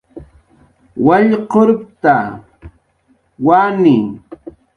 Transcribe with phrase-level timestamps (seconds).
[1.05, 2.15] Wallqurpta,
[3.45, 3.97] wani